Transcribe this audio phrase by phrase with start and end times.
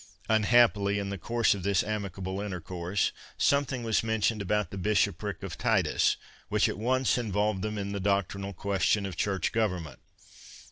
[0.27, 5.59] Unhappily, in the course of this amicable intercourse, something was mentioned about the bishopric of
[5.59, 6.17] Titus,
[6.49, 9.99] which at once involved them in the doctrinal question of Church Government.